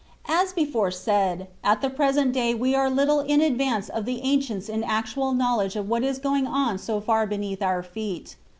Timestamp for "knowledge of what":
5.31-6.03